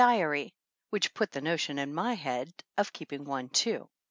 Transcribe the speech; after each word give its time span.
diary, 0.03 0.51
which 0.89 1.13
put 1.13 1.31
the 1.31 1.39
notion 1.41 1.77
into 1.77 1.93
my 1.93 2.15
head 2.15 2.51
of 2.75 2.91
keeping 2.91 3.23
one 3.23 3.47
too. 3.49 3.87